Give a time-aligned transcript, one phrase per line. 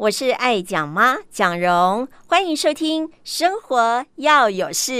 [0.00, 4.92] 我是爱讲妈蒋蓉，欢迎收听《生活要有事》。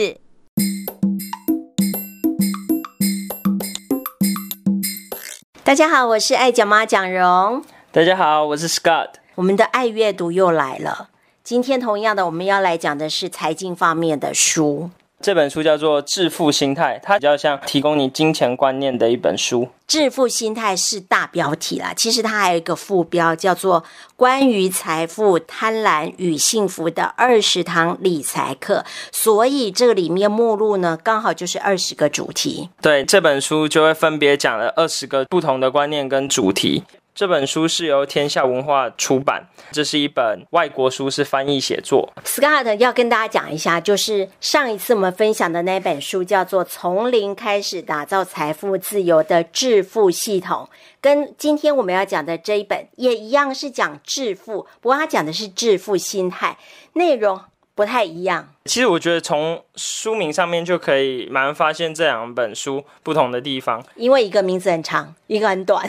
[5.64, 7.64] 大家好，我是爱讲妈蒋蓉。
[7.90, 9.12] 大家好，我是 Scott。
[9.36, 11.08] 我们的爱阅读又来了。
[11.42, 14.90] 今天同样的，我们要来讲的是财经方面的书。
[15.22, 19.68] 这本书叫做《致富心态》，它比较像提供你金钱观念的一本书。
[19.86, 23.82] 致富心态是大标题啦，其实它还有一个副标，叫做
[24.16, 28.84] 《关于财富、贪婪与幸福的二十堂理财课》。
[29.12, 32.70] 所以这个里面目录呢，刚好就是二十个主题。
[32.80, 36.84] 对，这本书就会分别讲了二十个不同的观念跟主题。
[37.14, 42.12] 这本书是由天下文化出版，这是一本外国书，是翻译写作。
[42.24, 50.68] Scott 要跟大家讲一下，就是上一次我们分享的那本书叫做《从零开始打造财富自由的致富系统》，
[51.00, 56.56] 跟今天我们要讲的这一本也一样，是讲致富，不过他讲的是致富心态，
[56.94, 57.40] 内容
[57.74, 58.48] 不太一样。
[58.64, 65.88] 其实我觉得从书名上面就可以蛮能发现这两本书不同的地方，因为一个名字很长，一个很短，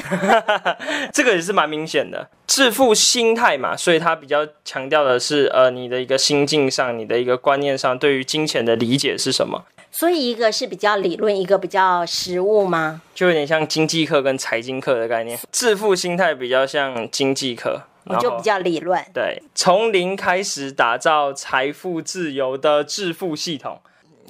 [1.13, 2.29] 这个也是蛮明显的。
[2.47, 9.63] 致富心态嘛，所以它比较强调的是呃你的一个心境上，你的一个观念上，对于金钱的理解是什么。
[9.93, 13.01] 所以一个是比较理论，一个比较实务吗？
[13.13, 15.37] 就有点像经济课跟财经课的概念。
[15.51, 17.81] 致富心态比较像经济课。
[18.05, 23.79] 我就比较理论，对，从零开始打造财富自由的致富系统，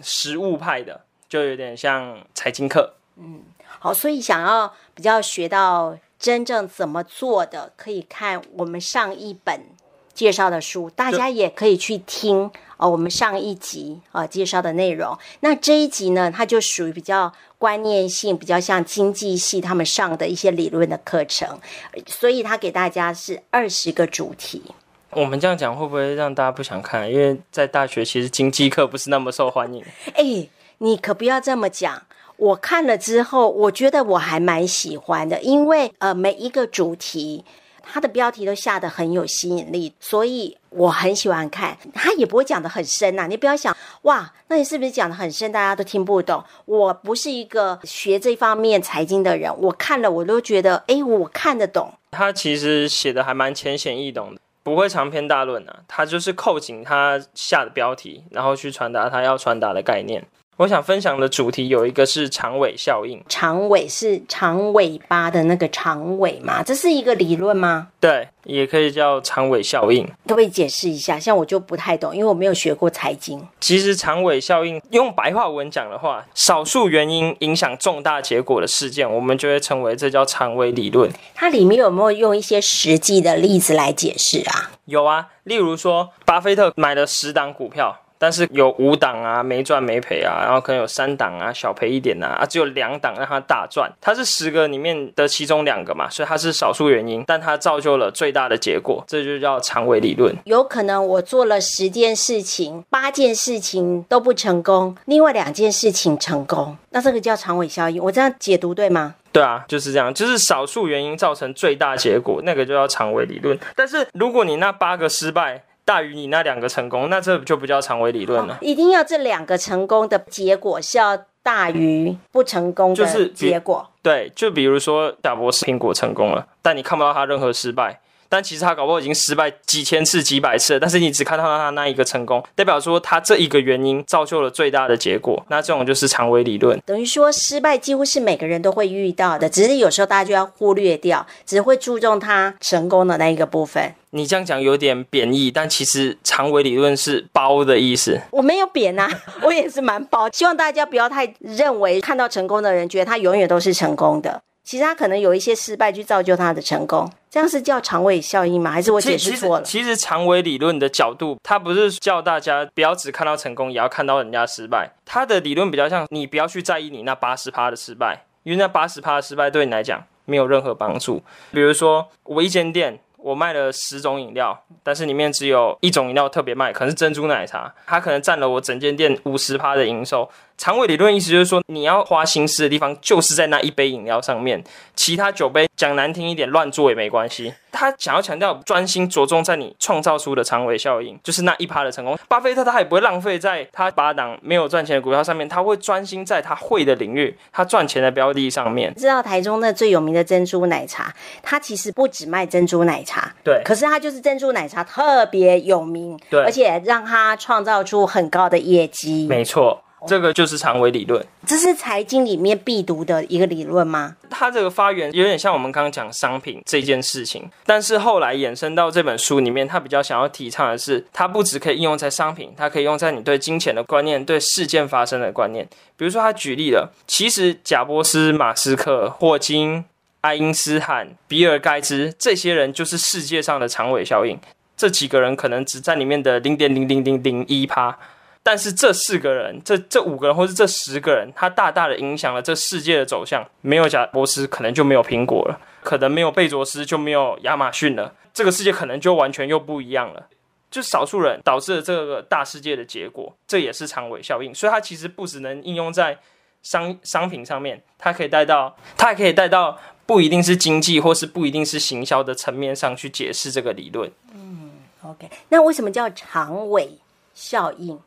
[0.02, 2.96] 实物派的就有点像财经课。
[3.16, 3.42] 嗯，
[3.80, 9.66] 好，所以想要比较学到真正怎么做的，可以看我们上一本
[10.14, 12.90] 介绍的书，大家也可以去听哦。
[12.90, 17.34] 我们上一集啊、哦、介绍的内容，那这一集呢，它就属于比较。
[17.62, 21.60] 观念性比较像经济系他们上的一些理论的课程，
[22.08, 24.64] 所以它给大家是二十个主题。
[25.12, 27.08] 我们这样讲会不会让大家不想看？
[27.08, 29.86] 因为在大学其实经济课不是那么受欢迎。
[30.16, 32.02] 哎，你可不要这么讲。
[32.38, 37.46] 我看了之后，我觉得我还蛮喜欢的，因为呃每一个主题。
[37.84, 41.78] 它的标题都下得很有吸引力，所以我很喜欢看。
[41.94, 46.44] 它也不会讲得很深呐、啊，你不要想哇，那你是不是讲得很深，大家都听不懂？
[46.66, 51.94] 我不是一个学这方面财经的人，我看了我都觉得，哎，我看得懂。
[52.12, 55.80] 他其实写的还蛮浅显易懂的，不会长篇大论啊。
[55.88, 60.26] 他就是扣紧他下的标题，然后去传达他要传达的概念。
[60.62, 63.20] 我想分享的主题有一个是长尾效应。
[63.28, 66.62] 长尾是长尾巴的那个长尾吗？
[66.62, 67.88] 这是一个理论吗？
[68.00, 70.06] 对，也可以叫长尾效应。
[70.06, 71.20] 可不可以解释一下？
[71.20, 73.44] 像我就不太懂，因为我没有学过财经。
[73.60, 81.12] 其实长尾效应用白话文讲的话，少数原因影响重大结果的事件，我们就会称为这叫长尾理论。
[81.34, 84.70] 它里面有没有用一些实际的例子来解释啊？
[84.86, 87.98] 有啊，例如说，巴菲特买了十档股票。
[88.22, 93.92] 但是有五档啊，没赚没赔啊，然后可能有三档啊，小赔一点啊，啊，只有两档让它大赚。
[94.00, 100.36] 它是十个里面的其中两个嘛，所以它是少数原因，但它造就了最大的结果，这就叫长尾理论。
[100.44, 108.00] 有可能我做了十件事情，八件事情都不成功，另外两件事情成功，那这个叫长尾效应。
[108.04, 109.16] 我这样解读对吗？
[109.32, 113.58] 对啊，就是这样，就是少数原因造成最大结果，那个就叫长尾理论。
[113.76, 118.54] 但是如果你那八个失败，大于你那两个成功，那这就不叫长尾理论了。
[118.54, 123.86] 哦，一定要这两个成功的结果是要大于不成功的结果。
[124.02, 128.00] 就是，对，就比如说贾博士苹果成功了，但你看不到他任何失败。
[128.32, 135.46] 但其实他搞不好已经失败几千次、几百次了，但是你只看到他那一个成功，代表说他这一个原因造就了最大的结果。
[135.50, 143.94] 那这种就是长尾理论，等于说失败几乎是每个人都会遇到的，只是有时候大家就要忽略掉，只会注重他成功的那一个部分。
[144.12, 148.22] 你这样讲有点贬义，但其实长尾理论是包的意思。
[148.32, 149.10] 我没有贬啊，
[149.42, 154.42] 我也是蛮包，希望大家不要太认为看到成功的人觉得他永远都是成功的。
[154.64, 158.70] 其实他可能有一些失败去造就他的成功，这样是叫长尾效应吗？
[158.70, 159.64] 还是我解释错了？
[159.64, 164.92] 其实，长尾理论的角度，它不是叫大家不要只看到成功，也要看到人家失败。
[165.06, 171.24] 它的理论比较像你不要去在意你那八十趴的失败，因为那八十趴的失败对你来讲没有任何帮助。
[171.52, 173.00] 比如说，我一间店。
[173.24, 180.28] 我卖了十种饮料，但是里面只有一种饮料特别卖，可能是珍珠奶茶，它可能占了我整间店五十趴的营收。
[180.62, 184.64] 长尾理论意思就是说，你要花心思的地方就是在那一杯饮料上面，
[184.96, 187.52] 其他酒杯讲难听一点，乱做也没关系。
[187.72, 192.16] 他想要强调专心着重在你创造出的长尾效应，就是那一趴的成功。
[192.28, 198.94] 巴菲特他也不会浪费在他八档没有赚钱的股票上面，他会专心在他会的领域，他赚钱的标的上面。
[198.94, 201.12] 知道台中那最有名的珍珠奶茶，
[201.42, 209.82] 它其实不只卖珍珠奶茶，对，可是它就是珍珠奶茶特别有名，对，而且让它创造出很高的业绩，没错。
[210.08, 214.16] 这个就是长尾理论，这是财经里面必读的一个理论吗？
[214.30, 225.68] 它这个发源有点像我们刚刚讲商品这件事情，但是后来衍生到这本书里面，它比较想要提倡的是，它不只可以应用在商品，它可以用在你对金钱的观念、对事件发生的观念。
[225.96, 229.86] 比如说，他举例了，其实贾伯斯、马斯克、霍金、
[230.22, 234.40] 爱因斯坦、比尔盖茨这些人，就是世界上的长尾效应。
[234.76, 237.96] 这几个人可能只占里面的零点零零零零一趴。
[238.44, 243.48] 但是这四个人，这这五个人，或是这十个人，他大大的影响了这世界的走向。
[243.62, 248.16] 没有贾伯斯，可能就没有苹果了；可能没有贝佐斯，就没有亚马逊了。
[248.34, 250.28] 这个世界可能就完全又不一样了。
[250.72, 254.56] 就少数人导致了这个大世界的结果，这也是长尾效应。
[254.56, 256.18] 所以它其实不只能应用在
[256.64, 264.10] 商商品上面，它可以带到，它还可以带到不一定是经济或是不一定是行销的层面上去解释这个理论。
[264.34, 264.72] 嗯
[265.04, 266.98] ，OK，那为什么叫长尾
[267.36, 268.00] 效应？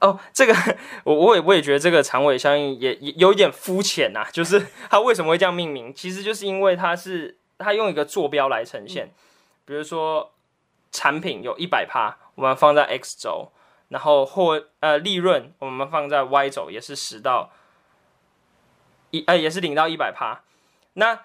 [0.00, 0.54] 哦，这个
[1.02, 5.92] 我我也我也觉得这个长尾效应也也有一点肤浅呐，就是它为什么会这样命名？
[5.92, 9.12] 其实就是因为它是它用一个坐标来呈现，
[9.64, 10.32] 比如说
[10.92, 13.50] 产品有一百趴，我们放在 X 轴，
[13.88, 17.50] 然后或呃利润我们放在 Y 轴，也是十到
[19.10, 20.42] 一呃也是零到一百趴。
[20.94, 21.22] 那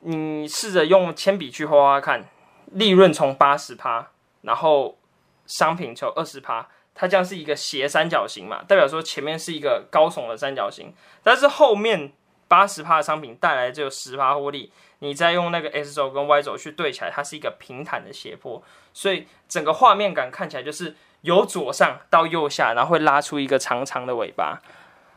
[0.00, 2.28] 你试着用铅笔去画画看，
[2.66, 4.10] 利润从八十趴，
[4.42, 4.98] 然后
[5.46, 6.68] 商品从二十趴。
[7.00, 10.92] 它将是一个斜三角形嘛，代表说前面是一个高耸的三角形，
[11.22, 12.12] 但是后面
[12.48, 18.60] 八十趴的商品带来只有十趴获利，你再用那个 X 轴跟 Y 轴去对起来，它是一个平坦的斜坡，
[18.92, 24.60] 所以整个画面感看起来就是由左上到右下，然后会拉出一个长长的尾巴。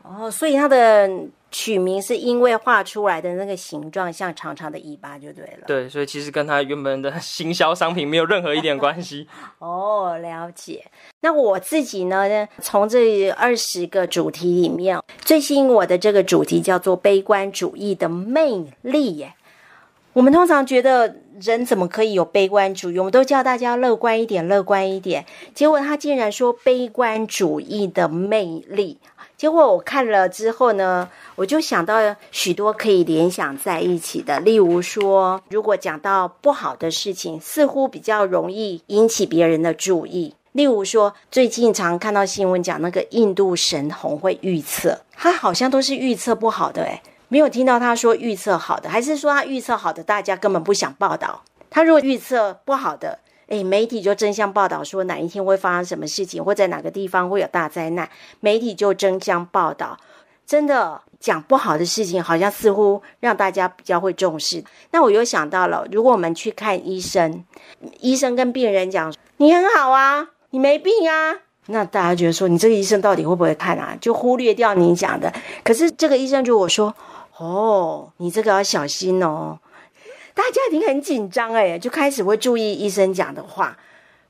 [0.04, 1.10] 哦，所以它的
[1.52, 5.66] 取名是因为画出来的那个形状像长长的尾巴，就对了。
[5.66, 9.28] 对，所以其实跟它原本的行销商品没有任何一点关系。
[9.60, 10.84] 哦，了解。
[11.20, 19.34] 那我自己呢，从这二十个主题里面，最吸引我的这个主题叫做悲观主义的魅力耶。
[20.14, 22.98] 我们通常觉得人怎么可以有悲观主义？
[22.98, 25.24] 我们都叫大家乐观一点，乐观一点。
[25.54, 28.98] 结果他竟然说悲观主义的魅力。
[29.42, 31.96] 结果我看了之后呢，我就想到
[32.30, 40.32] 许多可以联想在一起的，例如说，如果讲到不好的事情，似乎比较容易引起别人的注意。
[40.52, 51.42] 例如说，最近常看到新闻讲那个印度神童会预测，他好像都是预测不好的，诶，没有听到他说预测好的，还是说他预测好的，大家根本不想报道。
[51.68, 53.18] 他如果预测不好的。
[53.52, 58.08] 诶，媒体就争相报道说哪一天会发生什么事情，或在哪个地方会有大灾难，
[58.40, 59.98] 媒体就争相报道。
[60.46, 64.64] 真的讲不好的事情，好像似乎让大家比较会重视。
[64.90, 67.44] 那我又想到了，如果我们去看医生，
[68.00, 73.94] 医生跟病人讲你很好啊，你没病啊，那大家觉得说你这个医生到底会不会看啊？
[74.00, 75.30] 就忽略掉你讲的。
[75.62, 76.94] 可是这个医生如果说
[77.36, 79.58] 哦，你这个要小心哦。
[80.34, 83.76] 大家已经很紧张哎，就开始会注意医生讲的话，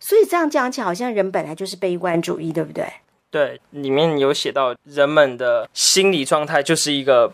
[0.01, 2.87] 所以这样讲起来，好像人本来就是悲观主义，对不对？
[3.31, 7.33] 对，里面有写到人们的心理状态就是一个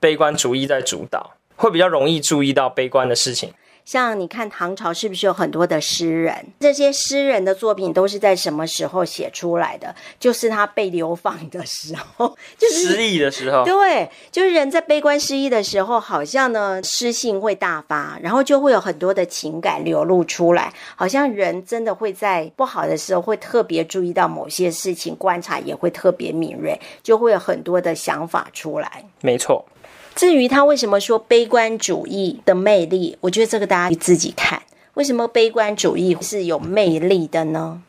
[0.00, 3.52] 悲观主义在主导，会比较容易注意到悲观的事情。
[3.86, 6.44] 像你看唐朝是不是有很多的诗人？
[6.58, 9.94] 这些诗人的作品都是在什么时候写出来的？
[10.18, 13.64] 就是他被流放的时候，就是失意的时候。
[13.64, 29.04] 对，就是人在悲观失意的时候，好像呢诗性会大发，然后就会有很多的情感流露出来，好像人真的会在不好的时候会特别注意到某些事情，观察也会特别敏锐，就会有很多的想法出来。
[29.20, 29.64] 没错。
[30.16, 34.62] 至于他为什么说悲观主义的魅力，我觉得这个大家自己看。
[34.94, 37.82] 为什么悲观主义是有魅力的呢？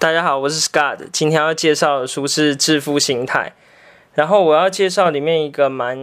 [0.00, 3.54] 大家好，我是 Scott，今天要介绍的书是《致富心态》，
[4.14, 5.96] 然后我要介绍里面一个蛮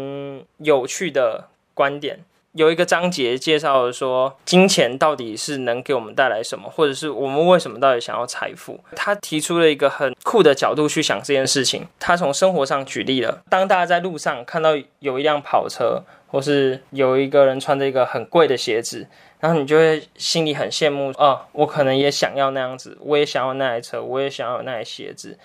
[0.60, 2.22] 有趣的观点。
[2.56, 8.80] 有一个章节介绍了说，金钱到底是能给我们带来什么，或者是我们为什么到底想要财富？
[8.96, 11.86] 他提出了一个很酷的角度去想这件事情。
[12.00, 14.70] 他从生活上举例了，当大家在路上看到
[15.00, 19.06] 有一辆跑车，或是有一个人穿着一个很贵的鞋子，
[19.42, 25.38] 然后你就会心里很羡慕啊、哦，我可能也想要那样子，我也想要那台车，我也想要那台鞋子。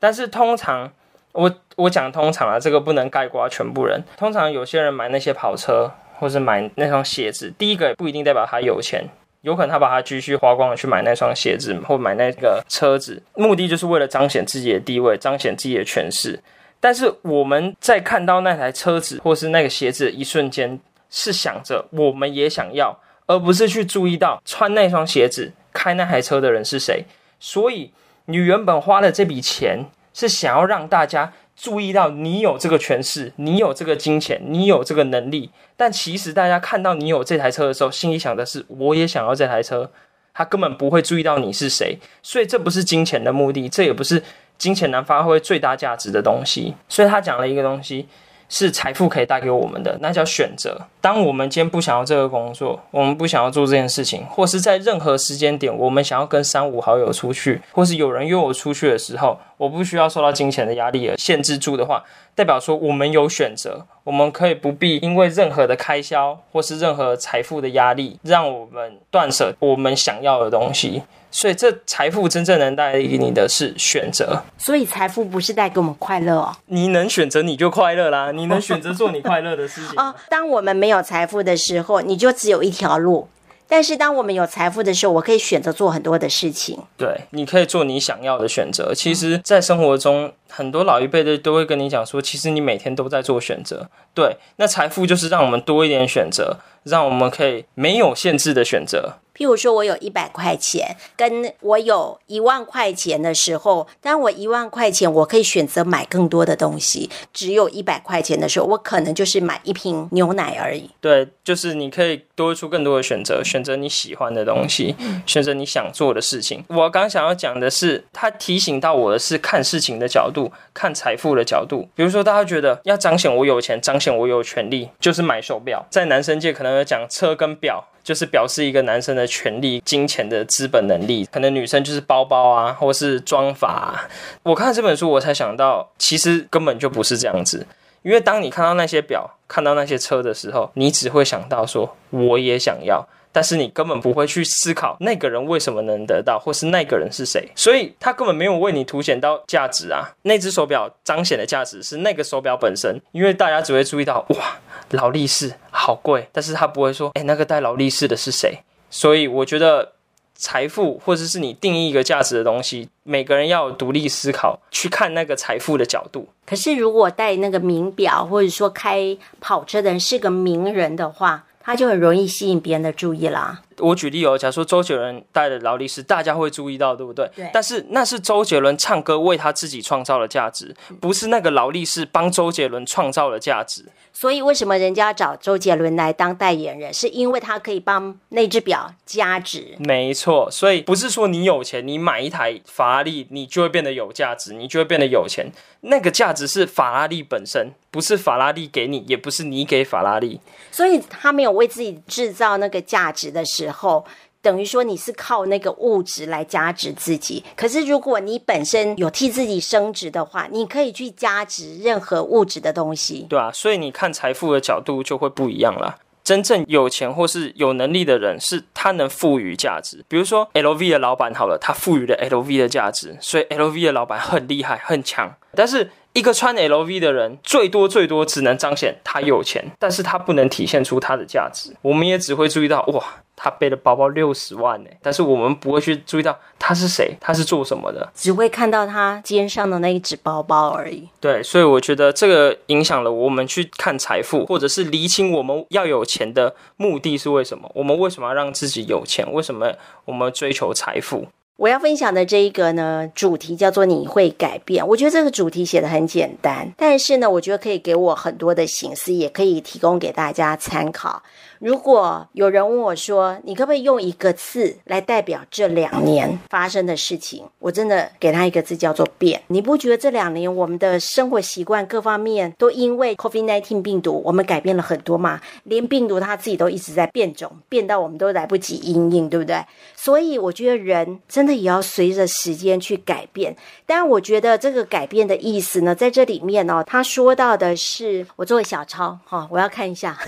[0.00, 0.90] 但是通常，
[1.32, 4.02] 我我讲通常啊，这个不能概括全部人。
[4.16, 5.90] 通常有些人买那些跑车。
[6.24, 9.04] 或是买那双鞋子，第一个不一定代表他有钱，
[9.42, 16.40] 有可能他把他积蓄花光了去买那双鞋子，或买那个车子，目的就是为了彰显自己的地位，彰显自己的权势。
[16.80, 27.04] 但是我们在看到那台车子或是那个鞋子的一瞬间，是想着我们也想要，而不是去注意到穿那双鞋子、开那台车的人是谁。
[27.38, 27.90] 所以
[28.24, 31.30] 你原本花了这笔钱，是想要让大家。
[31.56, 39.90] 注意到你有这个权势，你有这个金钱，你有这个能力，但其实大家看到你有这台车的时候，心里想的是我也想要这台车，
[40.32, 44.22] 他根本不会注意到你是谁，所以这不是金钱的目的，这也不是
[44.58, 48.08] 金钱能发挥最大价值的东西，所以他讲了一个东西。
[48.56, 50.80] 是财富可以带给我们的，那叫选择。
[51.00, 62.04] 当我们今天不想要这个工作，我们不想要做这件事情，或是在任何时间点，我们想要跟三五好友出去，或是有人约我出去的时候，我不需要受到金钱的压力而限制住的话，
[62.36, 71.02] 代表说我们有选择，我们可以不必因为任何的开销或是任何财富的压力，让我们断舍我们想要的东西。
[71.36, 74.40] 所以，这财富真正能带给你的是选择。
[74.56, 76.54] 所以，财富不是带给我们快乐哦。
[76.66, 78.30] 你能选择，你就快乐啦。
[78.30, 79.90] 你能选择做你快乐的事情。
[80.00, 83.26] 哦，当我们没有财富的时候，你就只有一条路。
[83.66, 86.78] 但是，当我们有财富的时候，我可以选择做很多的事情。
[86.96, 88.94] 对，你可以做你想要的选择。
[88.94, 93.88] 其实，在生活中，很多老一辈的都会跟你讲说，其实你每天都在做选择。
[94.14, 99.14] 对，那财富就是让我们多一点选择，让我们可以没有限制的选择。
[99.36, 110.88] 譬如说，我有一百块钱，跟我有一万块钱的时候，当我一万块钱，我可以选择买更多的东西；只有一百块钱的时候，我可能就是买一瓶牛奶而已。
[111.00, 114.94] 对，就是你可以多出更多的选择，选择你喜欢的东西，
[115.26, 116.64] 选择你想做的事情。
[116.68, 121.88] 我刚想要讲的是，他提醒到我的是看事情的角度，看财富的角度。
[121.96, 125.84] 比如说，大家觉得要彰显我有钱，彰显我有权利，就是买手表。
[125.90, 127.84] 在男生界，可能有讲车跟表。
[128.04, 134.08] 就是表示一个男生的权利、金钱的资本能力，可能女生就是包包啊，或是装法。
[134.42, 137.66] 我看这本书，我才想到，其实根本就不是这样子。
[138.02, 143.08] 因为当你看到那些表、看到那些车的时候，你只会想到说，我也想要。
[143.34, 150.14] 但是你根本不会去思考那个人为什么能得到，或是那个人是谁，所以他根本没有为你凸显到价值啊。
[150.22, 154.58] 那只手表彰显的价值是那个手表本身，因为大家只会注意到哇，
[154.90, 158.60] 劳力士好贵，但是他不会说，诶，那个戴劳力士的是谁。
[158.88, 159.94] 所以我觉得
[160.36, 166.28] 财富或者是你定义一个价值的东西，每个人要有独立思考，去看那个财富的角度。
[166.46, 173.62] 可是如果戴那个名表，或者说开跑车的人是个名人的话，他就很容易吸引别人的注意啦。
[173.78, 177.30] 我举例哦，假如说周杰伦带的劳力士，大家会注意到，对不对？
[177.34, 177.50] 对。
[177.52, 183.86] 但是那是周杰伦唱歌为他自己创造的价值，不是那个劳力士帮周杰伦创造的价值。
[184.12, 189.74] 所以为什么人家找周杰伦来当代言人，是因为他可以帮那只表加值。
[189.78, 195.50] 没错，所以不是说你有钱，你买一台法拉利，你就会变得有价值，你就会变得有钱。
[195.86, 200.40] 那个价值是法拉利本身，不是法拉利给你，也不是你给法拉利。
[200.70, 204.04] 所以他没有为自己制造那个价值的时时候，
[204.42, 207.42] 等于说你是靠那个物质来加值自己。
[207.56, 213.26] 可是如果你本身有替自己升值的话，你可以去加值任何物质的东西。
[213.28, 215.96] 对啊，所以你看财富的角度就会不一样了。
[216.22, 220.02] 真正有钱或是有能力的人，是他能赋予价值。
[220.08, 225.30] 比如说 LV 的老板好了，他赋予了 LV 的价值，所以 LV 的老板很厉害、很强。
[225.54, 231.74] 但是一个穿 LV 的人，最多最多只能彰显他有钱，但是他不能体现出他的价值。
[231.82, 233.04] 我们也只会注意到，哇，
[233.34, 241.08] 他背的包包六十万呢，但是我们不会去注意到他是谁，他是做什么的，只会看到他肩上的那一只包包而已。
[241.18, 247.68] 对，所以我觉得这个影响了我们去看财富，或者是厘清我们要有钱的目的是为什么？
[247.74, 249.26] 我们为什么要让自己有钱？
[249.32, 249.72] 为什么
[250.04, 251.26] 我们追求财富？
[251.56, 254.84] 我要分享的这一个呢，主题叫做“你会改变”。
[254.88, 261.22] 我觉得这个主题写的很简单，但是呢，我觉得可以给我很多的省思，也可以提供给大家参考。
[261.60, 269.40] 如果有人问我说：“你可不可以用一个字来代表这两年发生的事情？”我真的给他一个字，叫做“变”。
[269.46, 275.40] 你不觉得这两年我们的生活习惯各方面都因为 COVID-19 病毒，我们改变了很多吗？
[275.62, 279.64] 连病毒它自己都一直在变种，变到我们都来不及应应，对不对？
[279.94, 283.56] 所以我觉得人真的也要随着时间去改变。
[283.86, 290.18] 但我觉得这个改变的意思呢，在这里面哦，他说到的是，我做个小抄哈、哦，我要看一下。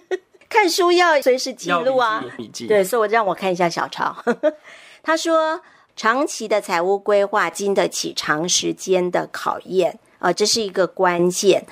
[0.48, 2.66] 看书要随时记录啊，笔记。
[2.66, 4.16] 对，所以我让我看一下小抄。
[5.02, 5.60] 他说，
[5.96, 11.66] 长期的财务规划经得起长时间的考验啊、呃，这是一个关键。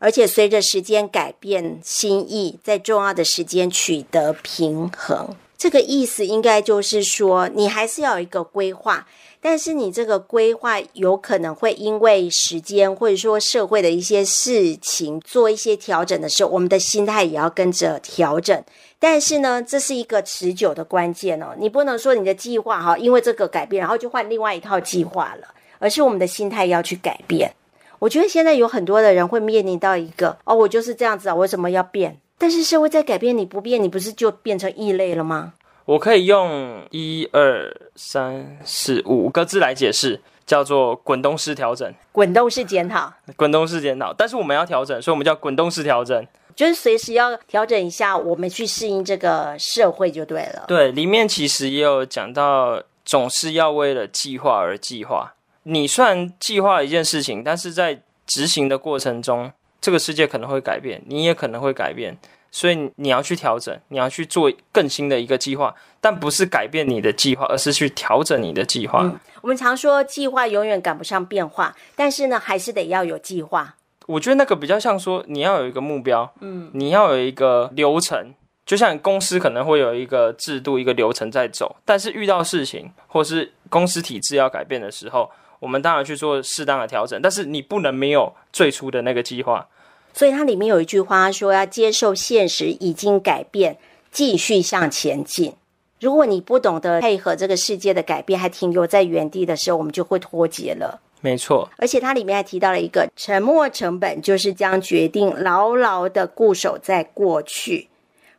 [0.00, 5.34] 而且随着时间改变心意，在重要的时间取得平衡。
[5.58, 9.06] 这个意思应该就是说，你还是要有一个规划。
[9.40, 18.64] 但是你这个规划有可能会因为时间或者说社会的一些事情做一些调整的时候，我们的心态也要跟着调整。
[18.98, 25.46] 但是呢，这是一个持久的关键哦，你不能说你的计划哈，因为这个改变，然后就换另外一套计划了，
[25.78, 27.54] 而是我们的心态要去改变。
[28.00, 32.18] 我觉得现在有很多的人会面临到一个哦，我就是这样子啊，为什么要变？
[32.38, 35.54] 但是社会在改变，你不变，你不是就变成异类了吗？
[35.84, 41.92] 我可以用一二三四五个字来解释，叫做滚动式调整。
[42.12, 44.12] 滚动式检讨，滚动式检讨。
[44.12, 50.64] 但是我们要调整，所以我们叫滚动式调整，就是随时要调整一下，我们去适应这个社会就对了。
[50.68, 55.34] 对，里面其实也有讲到，总是要为了计划而计划。
[55.62, 62.16] 你虽然计划一件事情，但是在执行的过程中，这个世界可能会改变，你也可能会改变。
[62.50, 69.02] 所以你要去调整，你要去做更新的一个计划，但不是改变你的计划，而是去调整你的计划。
[69.02, 73.74] 嗯，我们常说计划永远赶不上变化，但是呢，还是得要有计划。
[74.06, 78.32] 我觉得那个比较像说，你要有一个目标，嗯，你要有一个流程，
[78.64, 85.30] 就像公司可能会有一个制度、一个流程在走，但是遇到事情或是公司体制要改变的时候，
[85.60, 89.66] 我们当然去做适当的调整，但是你不能没有最初的那个计划。
[90.14, 93.76] 所以它里面有一句话说：“要接受现实已经改变，
[94.10, 95.52] 继续向前进。”
[96.00, 101.00] 如果你不懂得配合这个世界的改变，还停留在原地的时候，我们就会脱节了。
[101.20, 107.88] 没错，而且它里面还提到了一个沉没成本，就是将决定牢牢的固守在过去，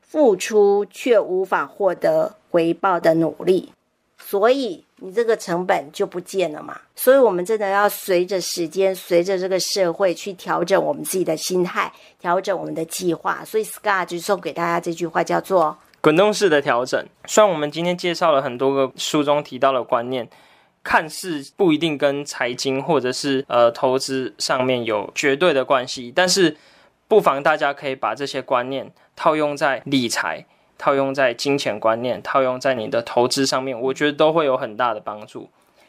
[0.02, 3.74] 付出却无法获得回报的努力。
[4.18, 4.86] 所以。
[5.02, 13.44] 你这个成本就不见了嘛，所以我们真的要随着时间，随着这个社会去调整我们自己的心态，调整我们的计划。
[13.46, 17.04] 所以 Scott 就送给大家这句话，叫做“滚动式的调整”。
[17.26, 20.28] 虽然我们今天介绍了很多个书中提到的观念，
[20.84, 26.58] 看似不一定跟财经或者是呃投资上面有绝对的关系，但是
[27.08, 30.46] 不妨大家可以把这些观念套用在理财。
[30.80, 35.48] 套用在金钱观念，套用在你的投资上面，我觉得都会有很大的帮助。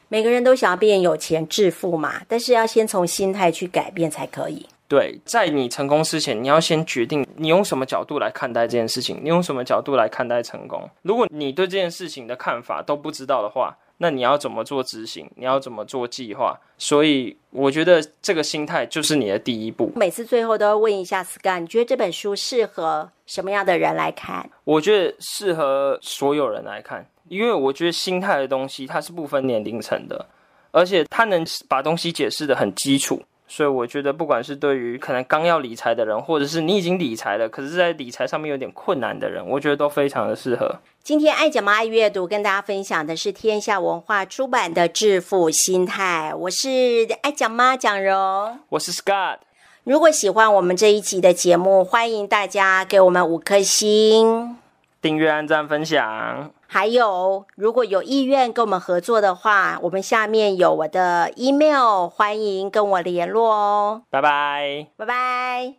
[0.09, 4.67] 每个人都想要变有钱致富嘛，但是要先从心态去改变才可以。
[4.89, 10.83] 对，在你成功之前，你要先决定你用什么角度来看待这件事情，你用什么角度来看待成功。
[11.03, 15.31] 如果你对这件事情的看法都不知道的话，那你要怎么做执行？
[15.37, 16.59] 你要怎么做计划？
[16.79, 19.93] 所以我觉得这个心态就是你的第一步。
[19.95, 24.49] 每次最后都要问一下 Scott，你觉得这本书适合什么样的人来看？
[24.65, 30.25] 我觉得适合所有人来看，因为我觉得心态的东西它是不分年龄层的，
[30.71, 33.23] 而且它能把东西解释的很基础。
[33.47, 40.73] 所以我觉得，不管是对于可能刚要理财的人，或者是你已经理财了，可是在理财上面有点困难的人，我觉得都非常的适合。
[41.03, 49.39] 今天爱讲妈爱阅读跟大家分享的是天下文化出版的《致富心态》，我是爱讲妈蒋蓉，我是 Scott。
[49.83, 54.57] 如果喜欢我们这一集的节目，欢迎大家给我们五颗星，
[55.01, 56.51] 订阅、按赞、分享。
[56.69, 64.03] 还有，如果有意愿跟我们合作的话，我们下面有我的 email，欢迎跟我联络哦。
[64.11, 65.75] 拜拜，拜拜。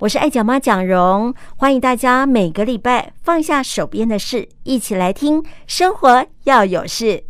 [0.00, 7.24] 我是爱讲妈蒋蓉，欢迎大家每个礼拜放下手边的事，一起来听生活要有事。